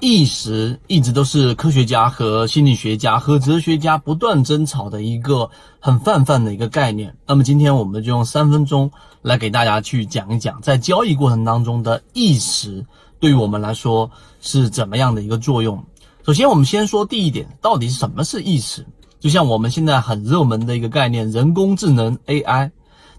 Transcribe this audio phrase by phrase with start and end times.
[0.00, 7.14] 意识一直都是科学家和心理学家和哲学家不断争吵的一个很泛泛的一个概念。
[7.26, 8.90] 那么今天我们就用三分钟
[9.20, 12.84] 来给大家去讲一讲，在交易过程当中的意识
[13.18, 14.10] 对于我们来说
[14.40, 15.84] 是怎么样的一个作用。
[16.24, 18.86] 首先，我们先说第一点，到底什么是意识？
[19.18, 22.70] 就像我们现在很热门的一个概念——人工智能 AI。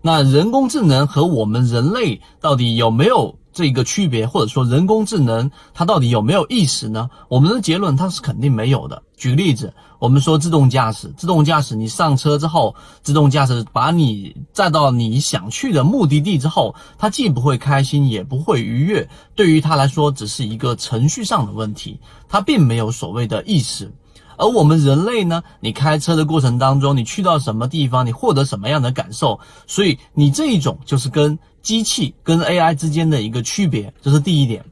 [0.01, 3.37] 那人工智能和我们人类到底有没有？
[3.53, 7.09] 这个区别，或者说人工智能它到底有没有意识呢？
[7.27, 9.03] 我们的结论它是肯定没有的。
[9.17, 19.07] 举个例子，我们说自动驾驶，自动驾驶你上车之后，自动驾驶把你载到你想去的目的地之后，它既不会开心，也不会愉悦。
[19.35, 23.91] 对于它来说，只是一个程序上的问题，它并没有所谓的意识。
[24.37, 25.43] 而我们人类呢？
[25.59, 29.39] 你开车的过程当中，你去到什么地方，你获得什么样的感受？
[29.67, 34.63] 所以你这一种就是跟机器、跟 AI 之间的一个区别，这是第一点。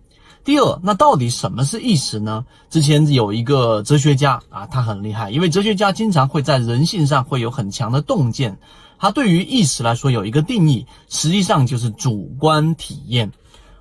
[0.43, 2.43] 第二，那到底什么是意识呢？
[2.69, 8.57] 之前有一个哲学家啊，他很厉害，因为哲学家经常会在人性上会有很强的洞见。
[8.97, 13.31] 他对于意识来说有一个定义，实际上就是主观体验。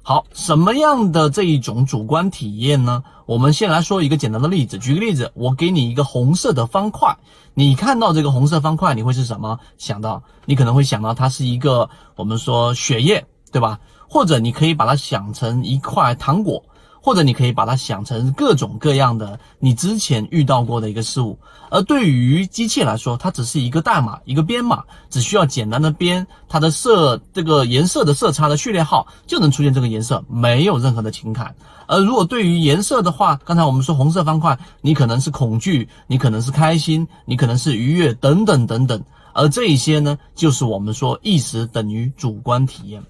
[0.08, 3.04] 好，什么样的这一种主观体验呢？
[3.26, 4.78] 我们先来说一个简单的例子。
[4.78, 7.18] 举个例子，我给你一个红色的方块，
[7.52, 10.22] 你看到这个红色方块，你会是什么想到？
[10.46, 13.80] 你可能会想到它是一个我们说血液，对吧？
[14.08, 16.64] 或者你可以把它想成一块糖果。
[17.00, 21.38] 或者你可以把它想成各种各样的你之前遇到过的一个事物，
[21.70, 31.54] 而对于机器来说，它只是一个代码，一个编码，只需要简单的编它的色，这个颜色的色差的序列号就能出现这个颜色，没有任何的情感。
[31.86, 39.02] 而如果对于颜色的话，刚才我们说红色方块，你可能是恐惧，你可能是开心，你可能是愉悦，等等等等。
[39.32, 43.02] 而这一些呢，就是我们说意识等于主观体验。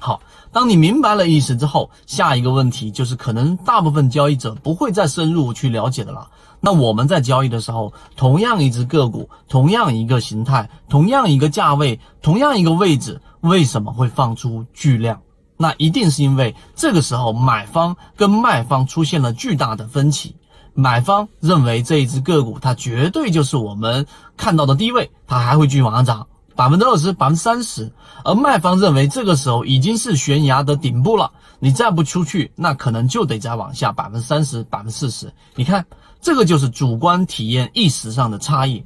[0.00, 0.20] 好，
[0.50, 6.28] 当你明白了意思之后，下一个问题就是可能大部分交易者不会再深入去了解的了。
[6.62, 15.20] 那我们在交易的时候，同样一只个股，同样一个形态，同样一个价位，同样一个位置，为什么会放出巨量？
[15.56, 20.34] 那一定是因为这个时候买方跟卖方出现了巨大的分歧。
[20.72, 26.26] 买方认为这一只个股它绝对就是我们看到的低位，它还会继续往上涨。
[26.60, 27.90] 百分之二十，百分之三十，
[28.22, 35.32] 而卖方认为这个时候已经是悬崖的顶部了，你再不出去，那可能就得再往下百分之三十，百分之四十。
[35.54, 35.86] 你看，
[36.20, 38.84] 这个就是主观体验意识上的差异。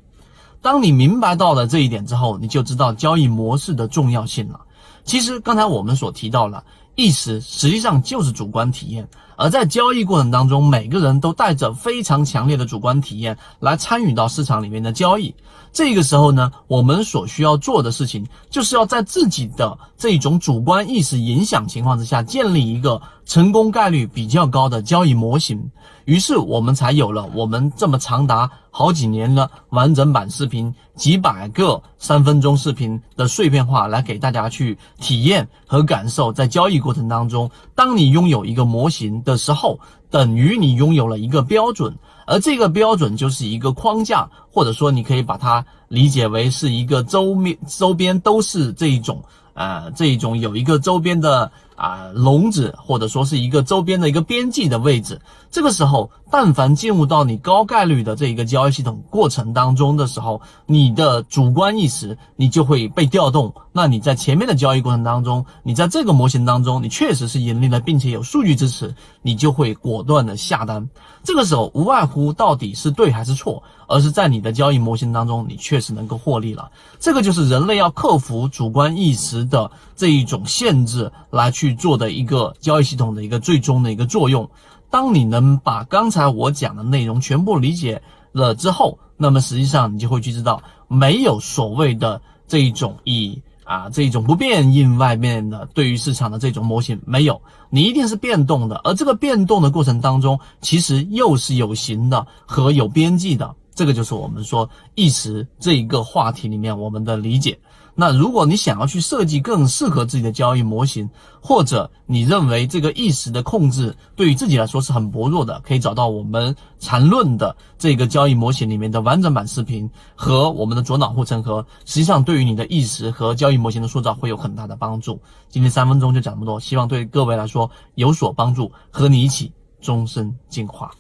[0.63, 4.61] 当你明白到了这一点之后，你就知道交易模式的重要性了。
[5.03, 6.63] 其实刚才我们所提到了。
[6.97, 15.35] 意识实际上就是主观体验，而在交易过程当中，每个人都带着非常强烈的主观体验来参与到市场里面的交易。
[15.73, 25.71] 这个时候呢，我们所需要做的事情，就是要在自己的这种主观意识影响情况之下，建立一个成功概率比较高的交易模型。
[26.05, 36.33] 于是我们才有了我们这么长达好几年的完整版视频，几百个三分钟视频的碎片化来给大家去体验和感受。
[36.33, 39.81] 在交易过程当中，当你拥有一个模型的时候，
[40.11, 41.97] 等于你拥有了一个标准，
[42.27, 49.23] 而这个标准就是一个框架，或者说你可以把它理解为是一个周面周边都是这一种。
[49.55, 55.21] 呃，这一种有一个周边的啊笼子，或者说是一个周边的一个边际的位置。
[55.51, 63.55] 这个时候，但凡进入到你高概率的这一个交易系统过程当中的时候，你的主观意识你就会被调动。
[63.73, 70.89] 那你在前面的交易过程当中，你在这个模型当中，你确实是盈利了，并且有数据支持，你就会果断的下单。
[71.23, 73.63] 这个时候，无外乎到底是对还是错。
[73.87, 76.71] 而是在你的交易模型当中，你确实能够获利了。
[76.99, 84.51] 这个就是人类要克服主观意识的这一种限制来去去做的一个交易系统的一个最终的一个作用。
[84.91, 88.03] 当你能把刚才我讲的内容全部理解
[88.33, 93.41] 了之后，那么实际上你就会去知道，没有所谓的这一种以。
[93.65, 103.55] 啊，这种不变应外面的对于市场的这种模型没有，你一定是变动的，而这个变动的过程当中，其实又是有形的和有边际的。
[103.75, 107.59] 这个就是我们说意识这一个话题里面我们的理解。
[107.97, 111.09] 那如果你想要去设计更适合自己的交易模型，
[111.41, 125.21] 或者你认为这个意识的控制对于自己来说是很薄弱的，可以找到我们缠论的这个交易模型里面的完整版视频和我们的左脑护城河，实际上对于你的意识和交易模型的塑造会有很大的帮助。
[125.49, 130.91] 今天三分钟就讲这么多，希望对各位来说有所帮助，和你一起终身进化。